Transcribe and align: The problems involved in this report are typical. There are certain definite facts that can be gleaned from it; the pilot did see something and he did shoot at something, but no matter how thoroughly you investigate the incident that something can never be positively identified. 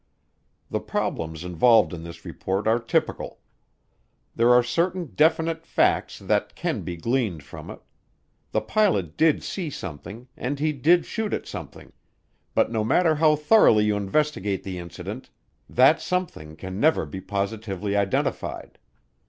The 0.71 0.79
problems 0.79 1.43
involved 1.43 1.93
in 1.93 2.03
this 2.03 2.25
report 2.25 2.67
are 2.67 2.79
typical. 2.79 3.37
There 4.35 4.51
are 4.51 4.63
certain 4.63 5.13
definite 5.13 5.63
facts 5.63 6.17
that 6.17 6.55
can 6.55 6.81
be 6.81 6.95
gleaned 6.97 7.43
from 7.43 7.69
it; 7.69 7.81
the 8.51 8.61
pilot 8.61 9.15
did 9.15 9.43
see 9.43 9.69
something 9.69 10.27
and 10.35 10.57
he 10.57 10.71
did 10.73 11.05
shoot 11.05 11.33
at 11.33 11.45
something, 11.45 11.93
but 12.55 12.71
no 12.71 12.83
matter 12.83 13.13
how 13.13 13.35
thoroughly 13.35 13.83
you 13.85 13.95
investigate 13.95 14.63
the 14.63 14.79
incident 14.79 15.29
that 15.69 16.01
something 16.01 16.55
can 16.55 16.79
never 16.79 17.05
be 17.05 17.21
positively 17.21 17.95
identified. 17.95 18.79